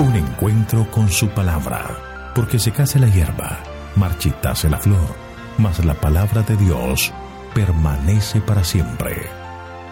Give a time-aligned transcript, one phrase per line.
[0.00, 3.58] Un encuentro con su palabra, porque se case la hierba,
[3.96, 5.14] marchitase la flor,
[5.58, 7.12] mas la palabra de Dios
[7.54, 9.14] permanece para siempre.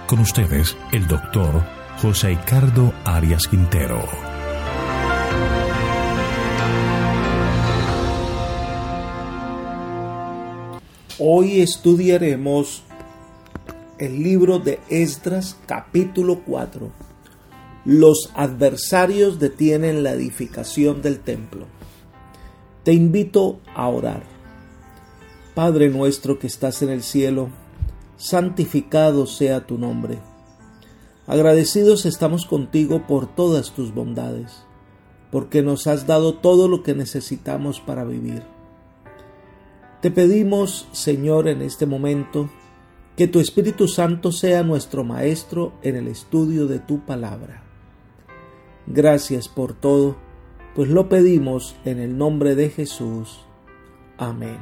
[0.06, 1.62] Con ustedes, el doctor
[2.00, 4.02] José Ricardo Arias Quintero.
[11.18, 12.82] Hoy estudiaremos
[13.98, 17.07] el libro de Esdras capítulo 4.
[17.90, 21.64] Los adversarios detienen la edificación del templo.
[22.84, 24.24] Te invito a orar.
[25.54, 27.48] Padre nuestro que estás en el cielo,
[28.18, 30.18] santificado sea tu nombre.
[31.26, 34.64] Agradecidos estamos contigo por todas tus bondades,
[35.30, 38.42] porque nos has dado todo lo que necesitamos para vivir.
[40.02, 42.50] Te pedimos, Señor, en este momento,
[43.16, 47.64] que tu Espíritu Santo sea nuestro Maestro en el estudio de tu palabra.
[48.90, 50.16] Gracias por todo,
[50.74, 53.40] pues lo pedimos en el nombre de Jesús.
[54.16, 54.56] Amén.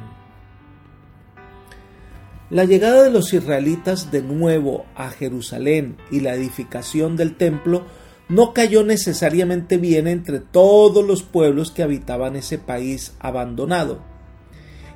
[2.49, 7.83] La llegada de los israelitas de nuevo a Jerusalén y la edificación del templo
[8.27, 14.01] no cayó necesariamente bien entre todos los pueblos que habitaban ese país abandonado.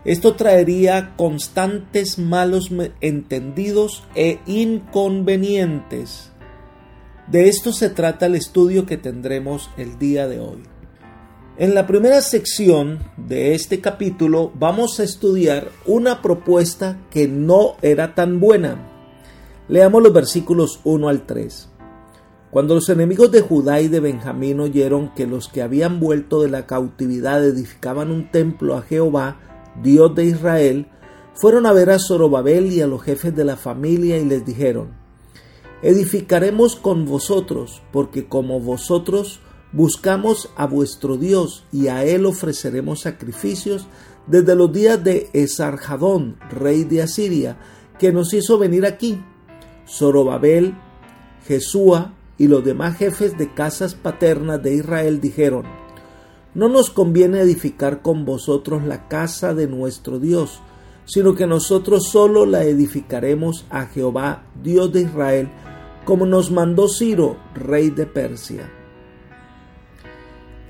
[0.04, 6.31] Esto traería constantes malos entendidos e inconvenientes.
[7.27, 10.64] De esto se trata el estudio que tendremos el día de hoy.
[11.58, 18.15] En la primera sección de este capítulo vamos a estudiar una propuesta que no era
[18.15, 18.87] tan buena.
[19.67, 21.70] Leamos los versículos 1 al 3.
[22.49, 26.49] Cuando los enemigos de Judá y de Benjamín oyeron que los que habían vuelto de
[26.49, 29.39] la cautividad edificaban un templo a Jehová,
[29.81, 30.87] Dios de Israel,
[31.33, 35.01] fueron a ver a Zorobabel y a los jefes de la familia y les dijeron,
[35.83, 39.39] Edificaremos con vosotros, porque como vosotros
[39.71, 43.87] buscamos a vuestro Dios y a él ofreceremos sacrificios
[44.27, 47.58] desde los días de Esarjadón, rey de Asiria,
[47.97, 49.23] que nos hizo venir aquí.
[49.87, 50.75] Zorobabel,
[51.47, 55.65] Jesúa y los demás jefes de casas paternas de Israel dijeron,
[56.53, 60.61] no nos conviene edificar con vosotros la casa de nuestro Dios,
[61.05, 65.49] sino que nosotros solo la edificaremos a Jehová, Dios de Israel,
[66.06, 68.70] como nos mandó Ciro, rey de Persia.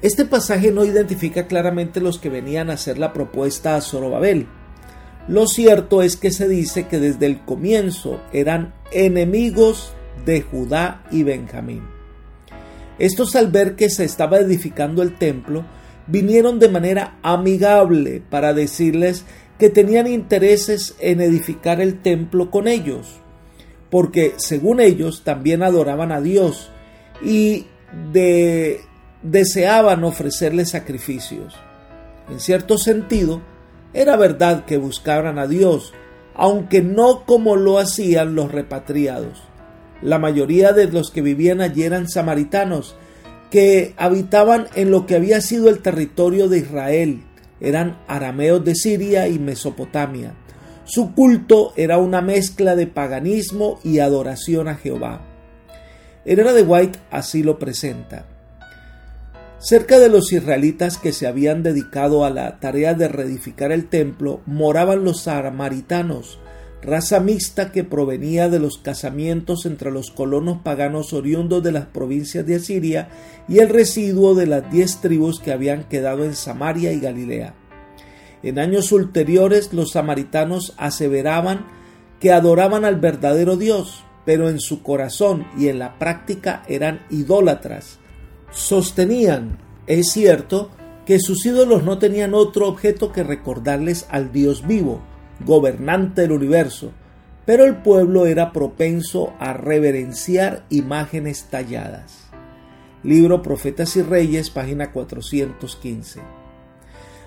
[0.01, 4.47] Este pasaje no identifica claramente los que venían a hacer la propuesta a Zorobabel.
[5.27, 9.93] Lo cierto es que se dice que desde el comienzo eran enemigos
[10.25, 11.83] de Judá y Benjamín.
[12.97, 15.65] Estos al ver que se estaba edificando el templo,
[16.07, 19.25] vinieron de manera amigable para decirles
[19.59, 23.21] que tenían intereses en edificar el templo con ellos,
[23.91, 26.71] porque según ellos también adoraban a Dios
[27.21, 27.67] y
[28.11, 28.79] de,
[29.21, 31.55] deseaban ofrecerle sacrificios.
[32.29, 33.41] En cierto sentido,
[33.93, 35.93] era verdad que buscaban a Dios,
[36.33, 39.43] aunque no como lo hacían los repatriados.
[40.01, 42.95] La mayoría de los que vivían allí eran samaritanos,
[43.51, 47.23] que habitaban en lo que había sido el territorio de Israel.
[47.59, 50.33] Eran arameos de Siria y Mesopotamia.
[50.83, 55.21] Su culto era una mezcla de paganismo y adoración a Jehová.
[56.25, 58.25] Herrera de White así lo presenta.
[59.59, 64.41] Cerca de los israelitas que se habían dedicado a la tarea de reedificar el templo
[64.47, 66.39] moraban los samaritanos,
[66.81, 72.43] raza mixta que provenía de los casamientos entre los colonos paganos oriundos de las provincias
[72.47, 73.09] de Asiria
[73.47, 77.60] y el residuo de las diez tribus que habían quedado en Samaria y Galilea.
[78.43, 81.65] En años ulteriores los samaritanos aseveraban
[82.19, 87.99] que adoraban al verdadero Dios, pero en su corazón y en la práctica eran idólatras.
[88.51, 89.57] Sostenían,
[89.87, 90.69] es cierto,
[91.05, 95.01] que sus ídolos no tenían otro objeto que recordarles al Dios vivo,
[95.45, 96.91] gobernante del universo,
[97.45, 102.27] pero el pueblo era propenso a reverenciar imágenes talladas.
[103.03, 106.40] Libro Profetas y Reyes, página 415.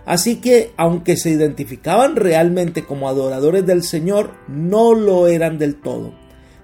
[0.07, 6.13] Así que, aunque se identificaban realmente como adoradores del Señor, no lo eran del todo.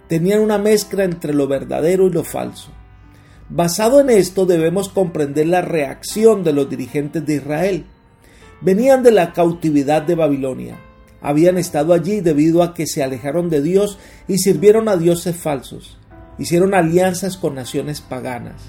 [0.08, 2.72] tenían una mezcla entre lo verdadero y lo falso.
[3.48, 7.86] Basado en esto debemos comprender la reacción de los dirigentes de Israel.
[8.60, 10.80] Venían de la cautividad de Babilonia.
[11.22, 15.96] Habían estado allí debido a que se alejaron de Dios y sirvieron a dioses falsos.
[16.38, 18.62] Hicieron alianzas con naciones paganas.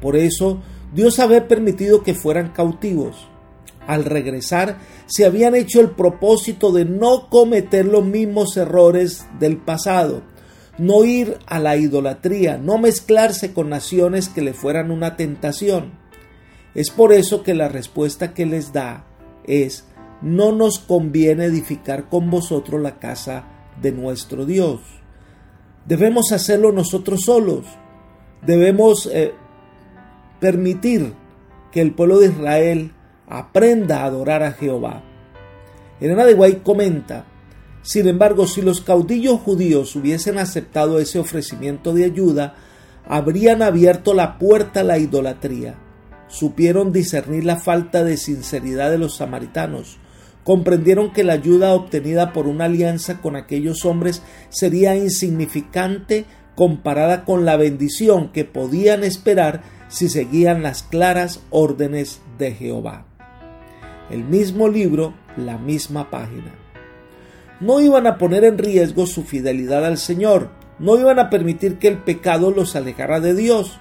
[0.00, 0.62] Por eso
[0.94, 3.27] Dios había permitido que fueran cautivos.
[3.88, 10.20] Al regresar, se habían hecho el propósito de no cometer los mismos errores del pasado,
[10.76, 15.92] no ir a la idolatría, no mezclarse con naciones que le fueran una tentación.
[16.74, 19.06] Es por eso que la respuesta que les da
[19.46, 19.86] es,
[20.20, 23.44] no nos conviene edificar con vosotros la casa
[23.80, 24.82] de nuestro Dios.
[25.86, 27.64] Debemos hacerlo nosotros solos.
[28.44, 29.32] Debemos eh,
[30.40, 31.14] permitir
[31.72, 32.92] que el pueblo de Israel
[33.28, 35.02] aprenda a adorar a Jehová.
[36.00, 37.26] Elena de Guay comenta,
[37.82, 42.54] sin embargo, si los caudillos judíos hubiesen aceptado ese ofrecimiento de ayuda,
[43.06, 45.76] habrían abierto la puerta a la idolatría.
[46.28, 49.98] Supieron discernir la falta de sinceridad de los samaritanos,
[50.44, 57.44] comprendieron que la ayuda obtenida por una alianza con aquellos hombres sería insignificante comparada con
[57.44, 63.06] la bendición que podían esperar si seguían las claras órdenes de Jehová.
[64.10, 66.54] El mismo libro, la misma página.
[67.60, 71.88] No iban a poner en riesgo su fidelidad al Señor, no iban a permitir que
[71.88, 73.78] el pecado los alejara de Dios.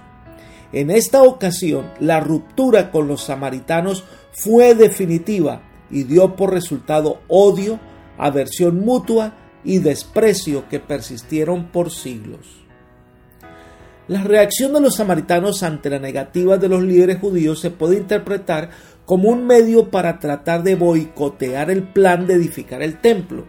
[0.74, 7.80] En esta ocasión, la ruptura con los samaritanos fue definitiva y dio por resultado odio,
[8.18, 9.34] aversión mutua
[9.64, 12.68] y desprecio que persistieron por siglos.
[14.08, 18.70] La reacción de los samaritanos ante la negativa de los líderes judíos se puede interpretar
[19.08, 23.46] como un medio para tratar de boicotear el plan de edificar el templo.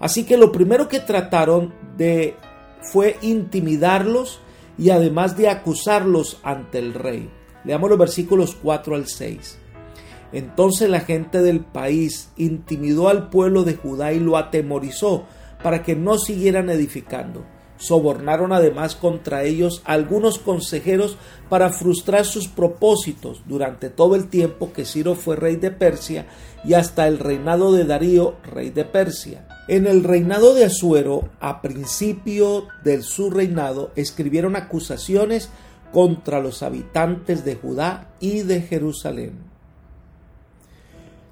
[0.00, 2.34] Así que lo primero que trataron de
[2.82, 4.40] fue intimidarlos
[4.76, 7.30] y además de acusarlos ante el rey.
[7.64, 9.58] Leamos los versículos 4 al 6.
[10.32, 15.24] Entonces la gente del país intimidó al pueblo de Judá y lo atemorizó
[15.62, 17.44] para que no siguieran edificando.
[17.80, 21.16] Sobornaron además contra ellos algunos consejeros
[21.48, 26.26] para frustrar sus propósitos durante todo el tiempo que Ciro fue rey de Persia
[26.62, 29.48] y hasta el reinado de Darío, rey de Persia.
[29.66, 35.48] En el reinado de Asuero, a principio de su reinado, escribieron acusaciones
[35.90, 39.38] contra los habitantes de Judá y de Jerusalén.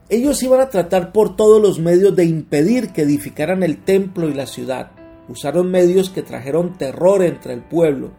[0.08, 4.32] Ellos iban a tratar por todos los medios de impedir que edificaran el templo y
[4.32, 4.92] la ciudad
[5.28, 8.10] usaron medios que trajeron terror entre el pueblo.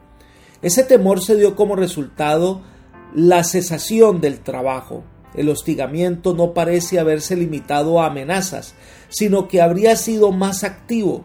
[0.61, 2.61] Ese temor se dio como resultado
[3.13, 5.03] la cesación del trabajo.
[5.33, 8.73] El hostigamiento no parece haberse limitado a amenazas,
[9.09, 11.23] sino que habría sido más activo.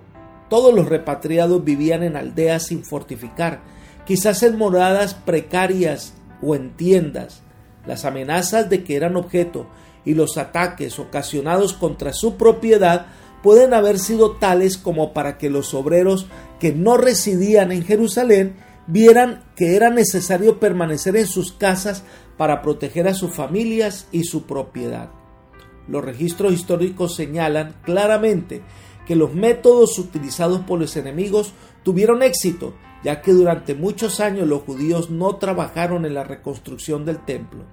[0.49, 3.63] Todos los repatriados vivían en aldeas sin fortificar,
[4.07, 7.43] quizás en moradas precarias o en tiendas.
[7.87, 9.67] Las amenazas de que eran objeto
[10.05, 13.07] y los ataques ocasionados contra su propiedad
[13.45, 18.57] pueden haber sido tales como para que los obreros que no residían en Jerusalén
[18.87, 22.05] vieran que era necesario permanecer en sus casas
[22.39, 25.11] para proteger a sus familias y su propiedad.
[25.89, 28.63] Los registros históricos señalan claramente
[29.07, 31.53] que los métodos utilizados por los enemigos
[31.83, 32.73] tuvieron éxito,
[33.05, 37.65] ya que durante muchos años los judíos no trabajaron en la reconstrucción del templo.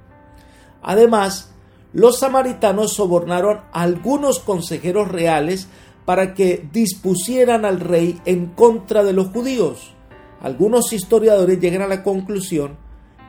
[0.81, 1.53] Además,
[1.93, 5.67] los samaritanos sobornaron a algunos consejeros reales
[6.05, 9.93] para que dispusieran al rey en contra de los judíos.
[10.41, 12.77] Algunos historiadores llegan a la conclusión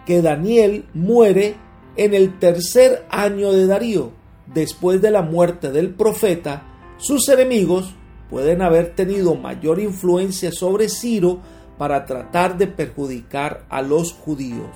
[0.06, 1.56] que Daniel muere
[1.96, 4.12] en el tercer año de Darío.
[4.46, 6.64] Después de la muerte del profeta,
[6.98, 7.94] sus enemigos
[8.30, 11.40] pueden haber tenido mayor influencia sobre Ciro
[11.78, 14.70] para tratar de perjudicar a los judíos.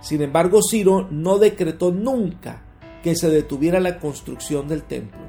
[0.00, 2.67] Sin embargo, Ciro no decretó nunca
[3.02, 5.20] que se detuviera la construcción del templo.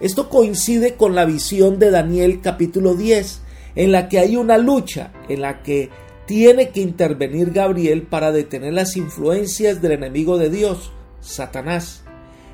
[0.00, 3.42] Esto coincide con la visión de Daniel capítulo 10,
[3.76, 5.90] en la que hay una lucha, en la que
[6.26, 12.02] tiene que intervenir Gabriel para detener las influencias del enemigo de Dios, Satanás.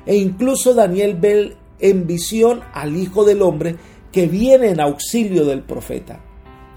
[0.05, 3.75] E incluso Daniel ve en visión al Hijo del Hombre
[4.11, 6.23] que viene en auxilio del profeta.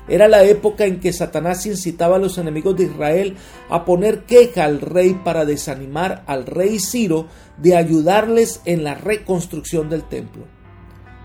[0.07, 3.37] Era la época en que Satanás incitaba a los enemigos de Israel
[3.71, 9.89] a poner queja al rey para desanimar al rey Ciro de ayudarles en la reconstrucción
[9.89, 10.45] del templo.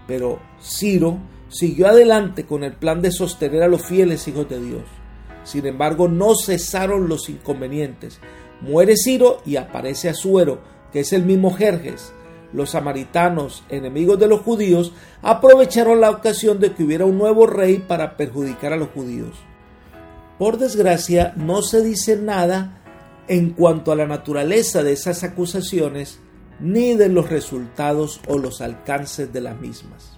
[0.07, 1.19] Pero Ciro
[1.49, 4.83] siguió adelante con el plan de sostener a los fieles hijos de Dios.
[5.43, 8.19] Sin embargo, no cesaron los inconvenientes.
[8.61, 10.61] Muere Ciro y aparece Asuero,
[10.93, 12.13] que es el mismo Jerjes.
[12.53, 17.77] Los samaritanos, enemigos de los judíos, aprovecharon la ocasión de que hubiera un nuevo rey
[17.79, 19.37] para perjudicar a los judíos.
[20.37, 22.81] Por desgracia, no se dice nada
[23.27, 26.19] en cuanto a la naturaleza de esas acusaciones
[26.59, 30.13] ni de los resultados o los alcances de las mismas.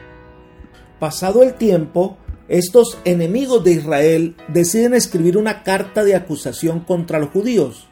[0.99, 7.29] Pasado el tiempo, estos enemigos de Israel deciden escribir una carta de acusación contra los
[7.29, 7.87] judíos.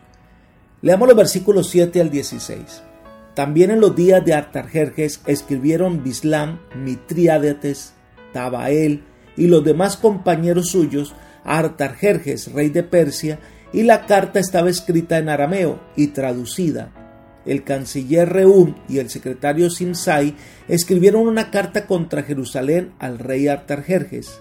[0.82, 2.84] Leamos los versículos 7 al 16.
[3.36, 7.94] También en los días de Artajerjes escribieron Bislam, Mitriádates,
[8.34, 9.04] Tabael
[9.38, 13.40] y los demás compañeros suyos a Artajerjes, rey de Persia,
[13.72, 16.92] y la carta estaba escrita en arameo y traducida.
[17.46, 20.36] El canciller Reum y el secretario Simsai
[20.68, 24.40] escribieron una carta contra Jerusalén al rey Artajerjes.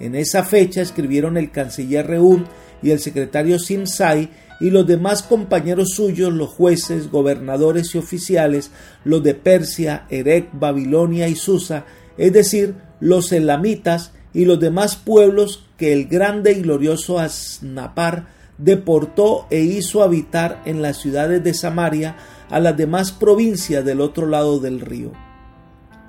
[0.00, 2.44] En esa fecha escribieron el canciller Reum
[2.82, 8.70] y el secretario Simsai y los demás compañeros suyos, los jueces, gobernadores y oficiales,
[9.04, 11.86] los de Persia, Erec, Babilonia y Susa,
[12.18, 18.26] es decir, los elamitas y los demás pueblos que el grande y glorioso Asnapar
[18.58, 22.16] deportó e hizo habitar en las ciudades de Samaria
[22.50, 25.12] a las demás provincias del otro lado del río.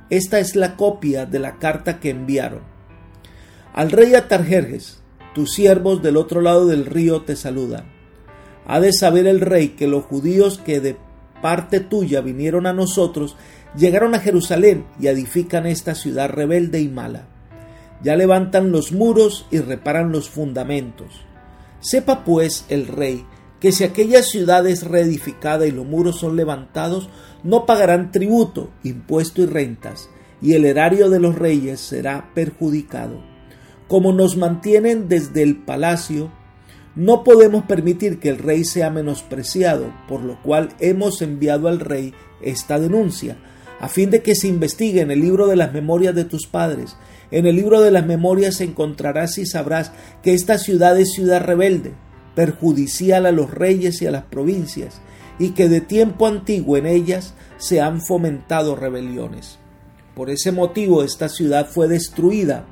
[0.10, 2.64] Esta es la copia de la carta que enviaron.
[3.74, 5.02] Al rey Atarjerjes,
[5.34, 8.01] tus siervos del otro lado del río te saludan.
[8.66, 10.98] Ha de saber el rey que los judíos que de
[11.42, 13.36] parte tuya vinieron a nosotros
[13.76, 17.28] llegaron a Jerusalén y edifican esta ciudad rebelde y mala.
[18.04, 21.26] Ya levantan los muros y reparan los fundamentos.
[21.80, 23.26] Sepa pues el rey
[23.60, 27.10] que si aquella ciudad es reedificada y los muros son levantados,
[27.44, 30.10] no pagarán tributo, impuesto y rentas,
[30.42, 33.24] y el erario de los reyes será perjudicado.
[33.88, 36.32] Como nos mantienen desde el palacio,
[36.96, 42.14] no podemos permitir que el rey sea menospreciado, por lo cual hemos enviado al rey
[42.42, 43.38] esta denuncia,
[43.80, 46.98] a fin de que se investigue en el libro de las memorias de tus padres.
[47.32, 51.94] En el libro de las memorias encontrarás y sabrás que esta ciudad es ciudad rebelde,
[52.36, 55.02] perjudicial a los reyes y a las provincias,
[55.40, 59.60] y que de tiempo antiguo en ellas se han fomentado rebeliones.
[60.14, 62.66] Por ese motivo esta ciudad fue destruida.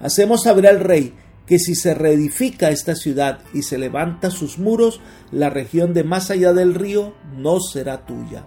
[0.00, 1.14] Hacemos saber al rey
[1.46, 6.30] que si se reedifica esta ciudad y se levanta sus muros, la región de más
[6.30, 8.44] allá del río no será tuya.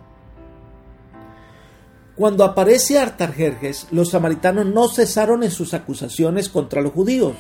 [2.16, 7.36] Cuando aparece Artajerjes, los samaritanos no cesaron en sus acusaciones contra los judíos.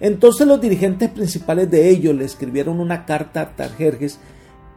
[0.00, 4.18] Entonces los dirigentes principales de ellos le escribieron una carta a Artajerjes,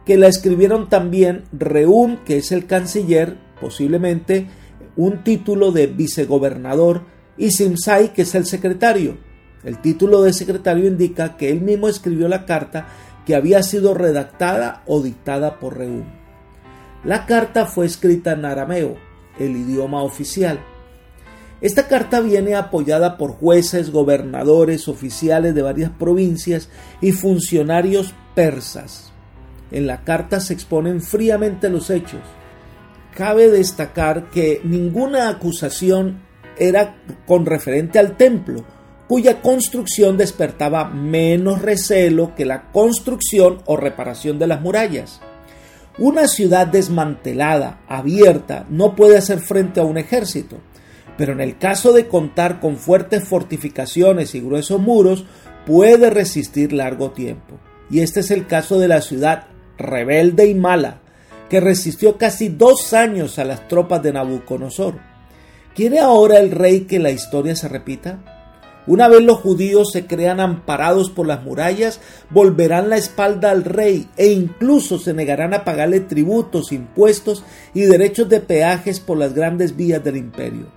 [0.06, 4.46] que la escribieron también Reum, que es el canciller, posiblemente
[4.96, 7.02] un título de vicegobernador,
[7.36, 9.18] y Simsai, que es el secretario.
[9.64, 12.88] El título de secretario indica que él mismo escribió la carta
[13.26, 16.04] que había sido redactada o dictada por Reúm.
[17.04, 18.96] La carta fue escrita en arameo,
[19.38, 20.60] el idioma oficial.
[21.60, 26.70] Esta carta viene apoyada por jueces, gobernadores, oficiales de varias provincias
[27.02, 29.12] y funcionarios persas.
[29.70, 32.22] En la carta se exponen fríamente los hechos.
[33.14, 36.22] Cabe destacar que ninguna acusación
[36.58, 38.64] era con referente al templo,
[39.10, 45.20] cuya construcción despertaba menos recelo que la construcción o reparación de las murallas.
[45.98, 50.58] Una ciudad desmantelada, abierta, no puede hacer frente a un ejército,
[51.18, 55.24] pero en el caso de contar con fuertes fortificaciones y gruesos muros,
[55.66, 57.58] puede resistir largo tiempo.
[57.90, 61.00] Y este es el caso de la ciudad rebelde y mala,
[61.48, 65.00] que resistió casi dos años a las tropas de Nabucodonosor.
[65.74, 68.29] ¿Quiere ahora el rey que la historia se repita?
[68.90, 74.08] Una vez los judíos se crean amparados por las murallas, volverán la espalda al rey
[74.16, 79.76] e incluso se negarán a pagarle tributos, impuestos y derechos de peajes por las grandes
[79.76, 80.72] vías del imperio.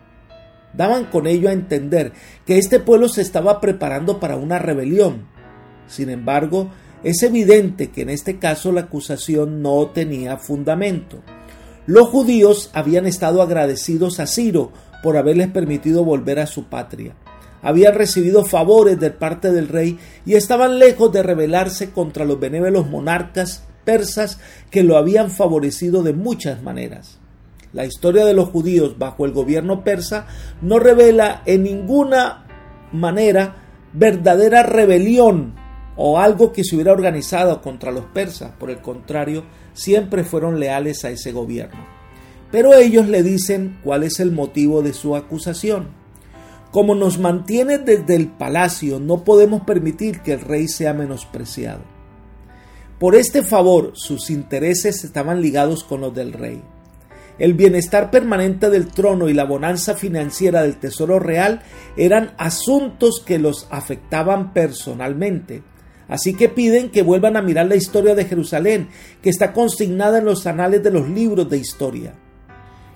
[0.75, 2.11] Daban con ello a entender
[2.45, 5.25] que este pueblo se estaba preparando para una rebelión.
[5.87, 6.69] Sin embargo,
[7.03, 11.23] es evidente que en este caso la acusación no tenía fundamento.
[11.87, 17.15] Los judíos habían estado agradecidos a Ciro por haberles permitido volver a su patria
[17.63, 22.87] habían recibido favores de parte del rey y estaban lejos de rebelarse contra los benévolos
[22.87, 24.39] monarcas persas
[24.69, 27.19] que lo habían favorecido de muchas maneras.
[27.73, 30.27] La historia de los judíos bajo el gobierno persa
[30.61, 32.45] no revela en ninguna
[32.91, 35.55] manera verdadera rebelión
[35.95, 38.51] o algo que se hubiera organizado contra los persas.
[38.59, 39.43] Por el contrario,
[39.73, 41.79] siempre fueron leales a ese gobierno.
[42.51, 46.02] Pero ellos le dicen cuál es el motivo de su acusación.
[46.73, 51.81] Como nos mantiene desde el palacio, no podemos permitir que el rey sea menospreciado.
[52.99, 56.63] Por este favor, sus intereses estaban ligados con los del rey.
[57.37, 61.61] el bienestar permanente del trono y la bonanza financiera del tesoro real
[61.95, 65.61] eran asuntos que los afectaban personalmente.
[66.07, 68.89] Así que piden que vuelvan a mirar la historia de Jerusalén,
[69.21, 72.13] que está consignada en los anales de los libros de historia.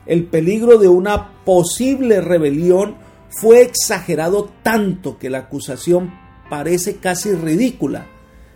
[0.07, 6.13] El peligro de una posible rebelión fue exagerado tanto que la acusación
[6.49, 8.07] parece casi ridícula.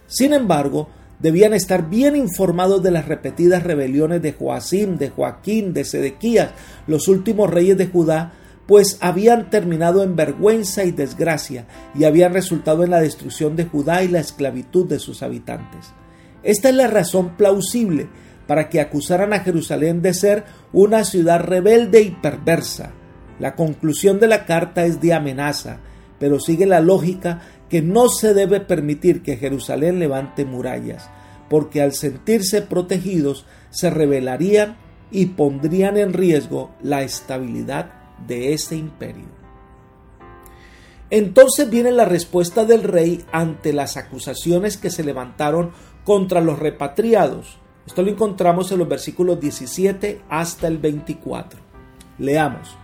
[0.08, 5.86] Sin embargo, debían estar bien informados de las repetidas rebeliones de Joacim, de Joaquín, de
[5.86, 6.52] Sedequías,
[6.88, 8.34] los últimos reyes de Judá,
[8.68, 14.04] pues habían terminado en vergüenza y desgracia y habían resultado en la destrucción de Judá
[14.04, 15.94] y la esclavitud de sus habitantes.
[16.44, 18.08] Esta es la razón plausible
[18.48, 22.94] para que acusaran a Jerusalén de ser una ciudad rebelde y perversa.
[23.42, 25.80] La conclusión de la carta es de amenaza,
[26.20, 31.10] pero sigue la lógica que no se debe permitir que Jerusalén levante murallas,
[31.50, 34.78] porque al sentirse protegidos se rebelarían
[35.10, 37.92] y pondrían en riesgo la estabilidad
[38.28, 39.26] de ese imperio.
[41.10, 45.72] Entonces viene la respuesta del rey ante las acusaciones que se levantaron
[46.04, 47.58] contra los repatriados.
[47.88, 51.60] Esto lo encontramos en los versículos 17 hasta el 24.
[52.20, 52.78] Leamos.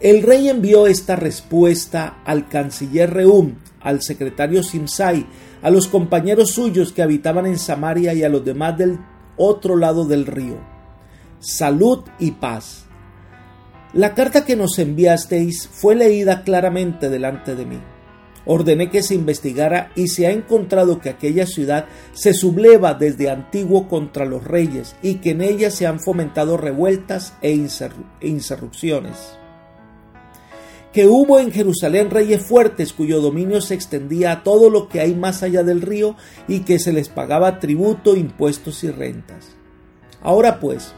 [0.00, 5.26] El rey envió esta respuesta al canciller Reum, al secretario Simsai,
[5.60, 8.98] a los compañeros suyos que habitaban en Samaria y a los demás del
[9.36, 10.56] otro lado del río.
[11.38, 12.86] Salud y paz.
[13.92, 17.80] La carta que nos enviasteis fue leída claramente delante de mí.
[18.46, 23.86] Ordené que se investigara y se ha encontrado que aquella ciudad se subleva desde antiguo
[23.86, 28.28] contra los reyes y que en ella se han fomentado revueltas e, e
[30.92, 35.14] que hubo en Jerusalén reyes fuertes cuyo dominio se extendía a todo lo que hay
[35.14, 36.16] más allá del río
[36.48, 39.56] y que se les pagaba tributo, impuestos y rentas.
[40.20, 40.92] Ahora pues,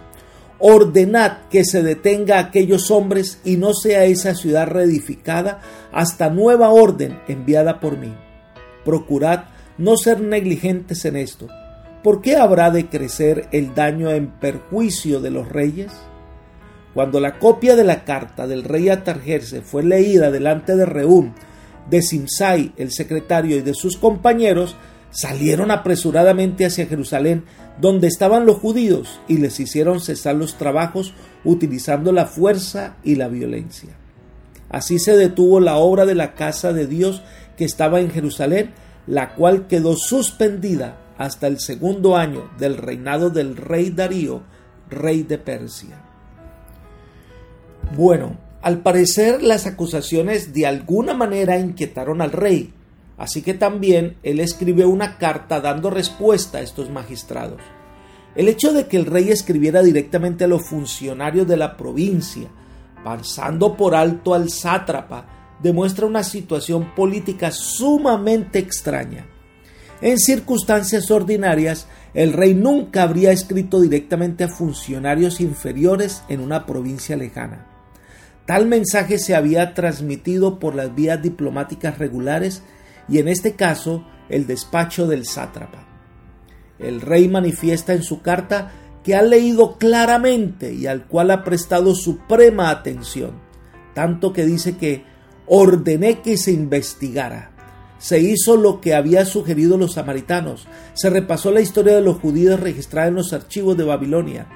[0.58, 5.60] ordenad que se detenga a aquellos hombres y no sea esa ciudad reedificada
[5.92, 8.14] hasta nueva orden enviada por mí.
[8.84, 9.44] Procurad
[9.76, 11.48] no ser negligentes en esto.
[12.02, 15.92] ¿Por qué habrá de crecer el daño en perjuicio de los reyes?
[16.94, 21.32] Cuando la copia de la carta del rey Atarjerse fue leída delante de Reúm,
[21.88, 24.76] de Simsai, el secretario, y de sus compañeros,
[25.10, 27.44] salieron apresuradamente hacia Jerusalén,
[27.80, 33.28] donde estaban los judíos, y les hicieron cesar los trabajos utilizando la fuerza y la
[33.28, 33.90] violencia.
[34.68, 37.22] Así se detuvo la obra de la casa de Dios
[37.56, 38.72] que estaba en Jerusalén,
[39.06, 44.42] la cual quedó suspendida hasta el segundo año del reinado del rey Darío,
[44.88, 46.11] rey de Persia.
[47.94, 52.72] Bueno, al parecer las acusaciones de alguna manera inquietaron al rey,
[53.18, 57.60] así que también él escribió una carta dando respuesta a estos magistrados.
[58.34, 62.48] El hecho de que el rey escribiera directamente a los funcionarios de la provincia,
[63.04, 69.26] pasando por alto al sátrapa, demuestra una situación política sumamente extraña.
[70.00, 77.16] En circunstancias ordinarias, el rey nunca habría escrito directamente a funcionarios inferiores en una provincia
[77.16, 77.71] lejana.
[78.46, 82.62] Tal mensaje se había transmitido por las vías diplomáticas regulares
[83.08, 85.86] y en este caso el despacho del sátrapa.
[86.78, 88.72] El rey manifiesta en su carta
[89.04, 93.32] que ha leído claramente y al cual ha prestado suprema atención,
[93.94, 95.04] tanto que dice que
[95.46, 97.50] ordené que se investigara.
[97.98, 102.58] Se hizo lo que había sugerido los samaritanos, se repasó la historia de los judíos
[102.58, 104.48] registrada en los archivos de Babilonia,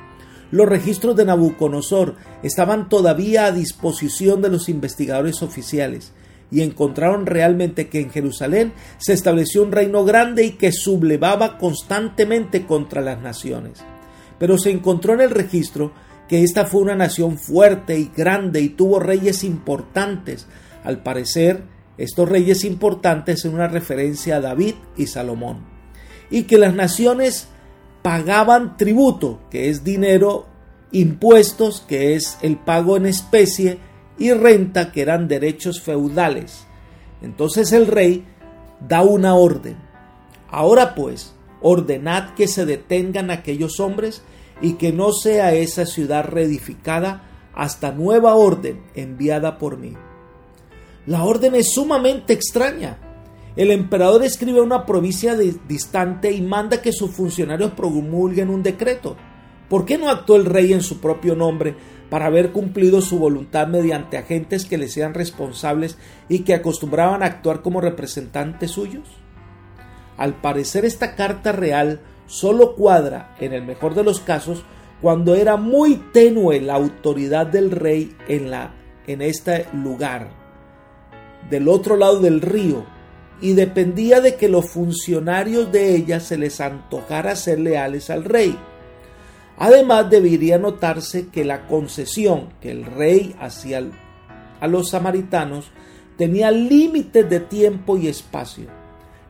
[0.50, 6.12] los registros de Nabucodonosor estaban todavía a disposición de los investigadores oficiales
[6.50, 12.66] y encontraron realmente que en Jerusalén se estableció un reino grande y que sublevaba constantemente
[12.66, 13.82] contra las naciones.
[14.38, 15.92] Pero se encontró en el registro
[16.28, 20.46] que esta fue una nación fuerte y grande y tuvo reyes importantes.
[20.84, 21.64] Al parecer,
[21.98, 25.64] estos reyes importantes son una referencia a David y Salomón.
[26.30, 27.48] Y que las naciones
[28.06, 30.46] pagaban tributo, que es dinero,
[30.92, 33.78] impuestos, que es el pago en especie,
[34.16, 36.68] y renta, que eran derechos feudales.
[37.20, 38.24] Entonces el rey
[38.78, 39.76] da una orden.
[40.48, 44.22] Ahora pues, ordenad que se detengan aquellos hombres
[44.62, 47.24] y que no sea esa ciudad reedificada
[47.56, 49.94] hasta nueva orden enviada por mí.
[51.06, 52.98] La orden es sumamente extraña.
[53.56, 59.16] El emperador escribe a una provincia distante y manda que sus funcionarios promulguen un decreto.
[59.70, 61.74] ¿Por qué no actuó el rey en su propio nombre
[62.10, 65.96] para haber cumplido su voluntad mediante agentes que le sean responsables
[66.28, 69.08] y que acostumbraban a actuar como representantes suyos?
[70.18, 74.64] Al parecer esta carta real solo cuadra, en el mejor de los casos,
[75.00, 78.74] cuando era muy tenue la autoridad del rey en, la,
[79.06, 80.28] en este lugar,
[81.50, 82.84] del otro lado del río,
[83.40, 88.58] y dependía de que los funcionarios de ella se les antojara ser leales al rey.
[89.58, 93.82] Además, debería notarse que la concesión que el rey hacía
[94.60, 95.70] a los samaritanos
[96.16, 98.66] tenía límites de tiempo y espacio.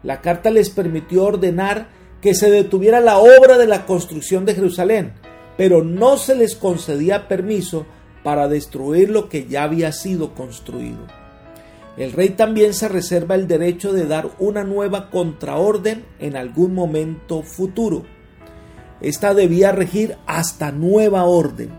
[0.02, 1.88] La carta les permitió ordenar
[2.20, 5.12] que se detuviera la obra de la construcción de Jerusalén,
[5.56, 7.86] pero no se les concedía permiso
[8.22, 11.06] para destruir lo que ya había sido construido.
[11.96, 17.42] El rey también se reserva el derecho de dar una nueva contraorden en algún momento
[17.42, 18.04] futuro.
[19.00, 21.70] Esta debía regir hasta nueva orden.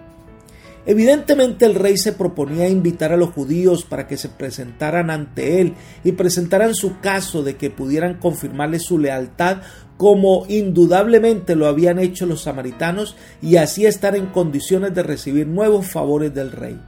[0.87, 5.73] Evidentemente el rey se proponía invitar a los judíos para que se presentaran ante él
[6.03, 9.57] y presentaran su caso de que pudieran confirmarle su lealtad
[9.97, 15.87] como indudablemente lo habían hecho los samaritanos y así estar en condiciones de recibir nuevos
[15.87, 16.79] favores del rey.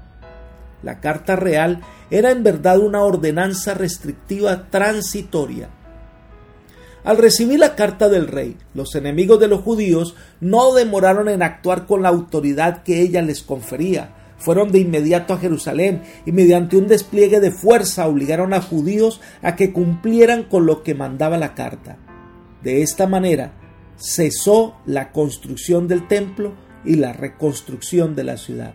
[0.84, 5.70] La carta real era en verdad una ordenanza restrictiva transitoria.
[7.04, 11.86] Al recibir la carta del rey, los enemigos de los judíos no demoraron en actuar
[11.86, 14.16] con la autoridad que ella les confería.
[14.38, 19.56] Fueron de inmediato a Jerusalén y mediante un despliegue de fuerza obligaron a judíos a
[19.56, 21.98] que cumplieran con lo que mandaba la carta.
[22.64, 23.54] De esta manera
[23.98, 26.54] cesó la construcción del templo
[26.86, 28.74] y la reconstrucción de la ciudad.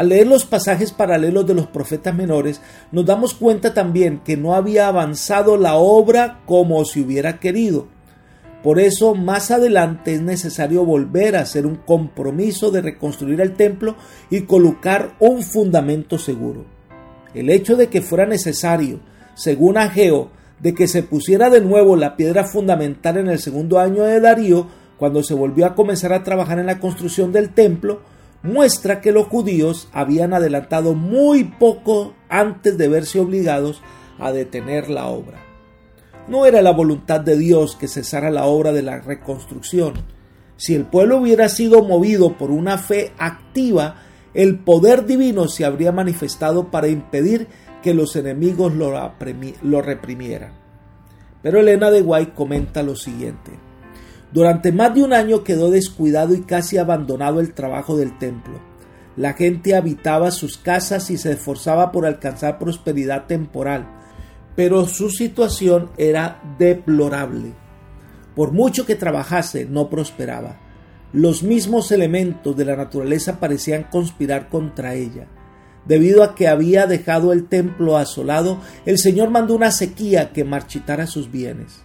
[0.00, 4.54] Al leer los pasajes paralelos de los profetas menores, nos damos cuenta también que no
[4.54, 7.86] había avanzado la obra como se hubiera querido.
[8.62, 13.94] Por eso más adelante es necesario volver a hacer un compromiso de reconstruir el templo
[14.30, 16.64] y colocar un fundamento seguro.
[17.34, 19.00] El hecho de que fuera necesario,
[19.34, 24.04] según Ageo, de que se pusiera de nuevo la piedra fundamental en el segundo año
[24.04, 28.00] de Darío, cuando se volvió a comenzar a trabajar en la construcción del templo,
[28.42, 33.82] muestra que los judíos habían adelantado muy poco antes de verse obligados
[34.18, 35.38] a detener la obra.
[36.28, 39.94] No era la voluntad de Dios que cesara la obra de la reconstrucción.
[40.56, 44.02] Si el pueblo hubiera sido movido por una fe activa,
[44.34, 47.48] el poder divino se habría manifestado para impedir
[47.82, 50.52] que los enemigos lo, reprimieran.
[51.42, 53.52] Pero Elena de Guay comenta lo siguiente.
[54.32, 58.60] Durante más de un año quedó descuidado y casi abandonado el trabajo del templo.
[59.16, 63.88] La gente habitaba sus casas y se esforzaba por alcanzar prosperidad temporal,
[64.54, 67.52] pero su situación era deplorable.
[68.36, 70.60] Por mucho que trabajase, no prosperaba.
[71.12, 75.26] Los mismos elementos de la naturaleza parecían conspirar contra ella.
[75.86, 81.08] Debido a que había dejado el templo asolado, el Señor mandó una sequía que marchitara
[81.08, 81.82] sus bienes.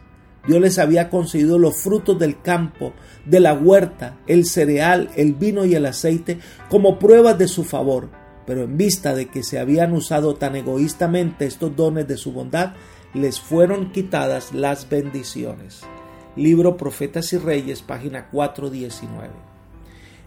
[0.47, 2.93] Dios les había concedido los frutos del campo,
[3.25, 8.09] de la huerta, el cereal, el vino y el aceite como pruebas de su favor,
[8.45, 12.73] pero en vista de que se habían usado tan egoístamente estos dones de su bondad,
[13.13, 15.81] les fueron quitadas las bendiciones.
[16.35, 19.29] Libro Profetas y Reyes, página 419.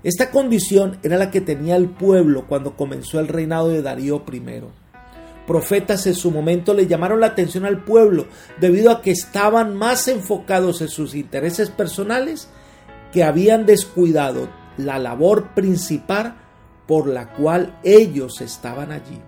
[0.02, 4.40] Esta condición era la que tenía el pueblo cuando comenzó el reinado de Darío I
[5.48, 8.26] profetas en su momento le llamaron la atención al pueblo
[8.60, 12.50] debido a que estaban más enfocados en sus intereses personales
[13.12, 16.36] que habían descuidado la labor principal
[16.86, 19.20] por la cual ellos estaban allí.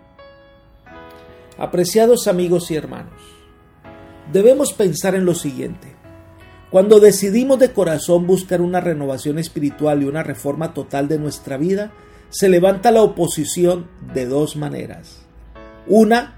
[1.56, 3.20] Apreciados amigos y hermanos,
[4.30, 5.96] debemos pensar en lo siguiente.
[6.70, 11.92] Cuando decidimos de corazón buscar una renovación espiritual y una reforma total de nuestra vida,
[12.28, 15.29] se levanta la oposición de dos maneras.
[15.86, 16.36] Una,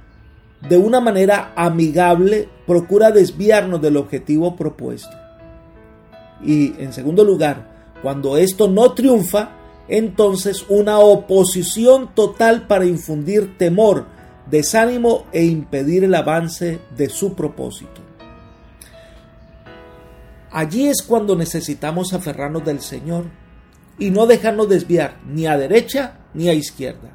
[0.68, 5.16] de una manera amigable, procura desviarnos del objetivo propuesto.
[6.44, 9.50] Y en segundo lugar, cuando esto no triunfa,
[9.88, 14.07] entonces una oposición total para infundir temor,
[14.50, 18.00] desánimo e impedir el avance de su propósito.
[20.50, 23.24] Allí es cuando necesitamos aferrarnos del Señor
[23.98, 27.12] y no dejarnos desviar ni a derecha ni a izquierda.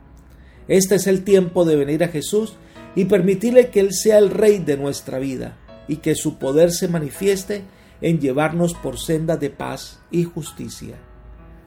[0.67, 2.55] Este es el tiempo de venir a Jesús
[2.95, 6.87] y permitirle que Él sea el Rey de nuestra vida y que su poder se
[6.87, 7.63] manifieste
[8.01, 10.95] en llevarnos por senda de paz y justicia.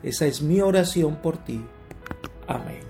[0.03, 1.61] Esa es mi oración por ti.
[2.47, 2.90] Amén.